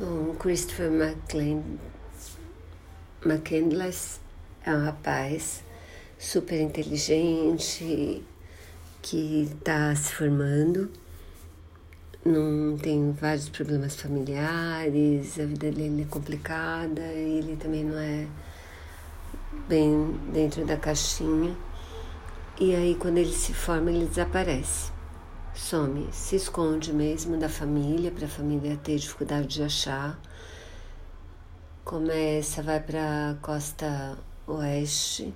Bom, 0.00 0.32
Christopher 0.36 0.92
McCandless 3.24 4.20
é 4.64 4.72
um 4.72 4.84
rapaz 4.84 5.64
super 6.16 6.60
inteligente 6.60 8.22
que 9.02 9.50
está 9.50 9.92
se 9.96 10.14
formando, 10.14 10.88
não 12.24 12.78
tem 12.78 13.10
vários 13.10 13.48
problemas 13.48 13.96
familiares, 13.96 15.36
a 15.40 15.44
vida 15.44 15.72
dele 15.72 16.02
é 16.02 16.04
complicada, 16.04 17.02
ele 17.02 17.56
também 17.56 17.82
não 17.82 17.98
é 17.98 18.28
bem 19.68 20.12
dentro 20.32 20.64
da 20.64 20.76
caixinha. 20.76 21.56
E 22.60 22.72
aí 22.72 22.94
quando 22.94 23.18
ele 23.18 23.32
se 23.32 23.52
forma, 23.52 23.90
ele 23.90 24.06
desaparece. 24.06 24.96
Some, 25.58 26.08
se 26.12 26.36
esconde 26.36 26.92
mesmo 26.92 27.36
da 27.36 27.48
família, 27.48 28.12
para 28.12 28.26
a 28.26 28.28
família 28.28 28.78
ter 28.82 28.96
dificuldade 28.96 29.48
de 29.48 29.62
achar. 29.64 30.18
Começa, 31.84 32.62
vai 32.62 32.80
para 32.80 33.32
a 33.32 33.34
costa 33.42 34.16
oeste. 34.46 35.34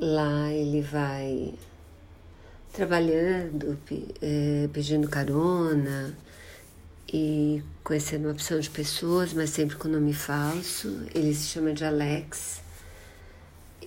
Lá 0.00 0.50
ele 0.50 0.80
vai 0.80 1.54
trabalhando, 2.72 3.78
é, 4.22 4.68
pedindo 4.72 5.08
carona 5.08 6.16
e 7.12 7.62
conhecendo 7.84 8.24
uma 8.24 8.32
opção 8.32 8.58
de 8.58 8.70
pessoas, 8.70 9.34
mas 9.34 9.50
sempre 9.50 9.76
com 9.76 9.88
nome 9.88 10.14
falso. 10.14 11.06
Ele 11.14 11.34
se 11.34 11.48
chama 11.48 11.74
de 11.74 11.84
Alex 11.84 12.62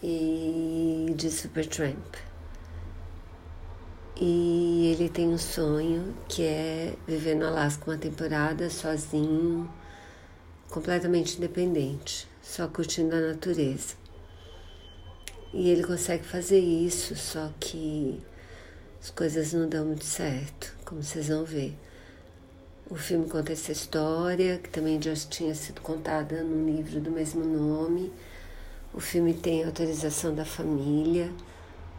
e 0.01 1.13
de 1.17 1.31
Supertramp. 1.31 2.30
E 4.19 4.91
ele 4.93 5.09
tem 5.09 5.27
um 5.29 5.37
sonho 5.37 6.13
que 6.27 6.43
é 6.43 6.93
viver 7.07 7.35
no 7.35 7.47
Alasca 7.47 7.89
uma 7.89 7.97
temporada 7.97 8.69
sozinho, 8.69 9.71
completamente 10.69 11.37
independente, 11.37 12.27
só 12.41 12.67
curtindo 12.67 13.15
a 13.15 13.19
natureza. 13.19 13.95
E 15.53 15.69
ele 15.69 15.83
consegue 15.83 16.23
fazer 16.23 16.59
isso, 16.59 17.15
só 17.15 17.51
que 17.59 18.21
as 19.01 19.09
coisas 19.09 19.53
não 19.53 19.67
dão 19.67 19.85
muito 19.85 20.05
certo, 20.05 20.75
como 20.85 21.01
vocês 21.01 21.27
vão 21.27 21.43
ver. 21.43 21.75
O 22.89 22.95
filme 22.95 23.27
conta 23.27 23.53
essa 23.53 23.71
história, 23.71 24.57
que 24.57 24.69
também 24.69 25.01
já 25.01 25.13
tinha 25.15 25.55
sido 25.55 25.81
contada 25.81 26.43
num 26.43 26.65
livro 26.75 26.99
do 26.99 27.09
mesmo 27.09 27.43
nome. 27.43 28.11
O 28.93 28.99
filme 28.99 29.33
tem 29.33 29.63
autorização 29.63 30.35
da 30.35 30.43
família, 30.43 31.31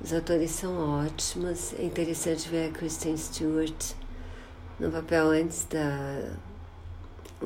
os 0.02 0.12
atores 0.12 0.50
são 0.50 1.04
ótimos. 1.04 1.74
É 1.74 1.84
interessante 1.84 2.48
ver 2.48 2.70
a 2.70 2.72
Kristen 2.72 3.16
Stewart 3.16 3.92
no 4.78 4.90
papel 4.90 5.30
antes 5.30 5.64
da, 5.66 6.36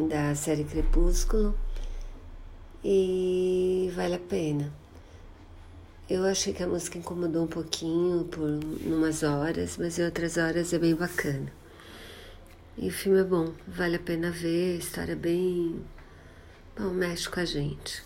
da 0.09 0.35
série 0.35 0.65
Crepúsculo 0.65 1.55
e 2.83 3.93
vale 3.95 4.15
a 4.15 4.19
pena. 4.19 4.73
Eu 6.09 6.25
achei 6.25 6.53
que 6.53 6.63
a 6.63 6.69
música 6.69 6.99
incomodou 6.99 7.45
um 7.45 7.49
pouquinho 7.49 8.25
por 8.25 8.61
umas 8.87 9.23
horas, 9.23 9.77
mas 9.77 9.99
em 9.99 10.05
outras 10.05 10.37
horas 10.37 10.73
é 10.73 10.79
bem 10.79 10.95
bacana. 10.95 11.53
E 12.79 12.89
o 12.89 12.93
filme 12.93 13.21
é 13.21 13.25
bom, 13.25 13.53
vale 13.67 13.97
a 13.97 13.99
pena 13.99 14.31
ver, 14.31 14.77
a 14.77 14.79
história 14.79 15.13
é 15.13 15.17
bem. 15.17 15.83
Bom, 16.79 16.91
mexe 16.91 17.29
com 17.29 17.41
a 17.41 17.45
gente. 17.45 18.05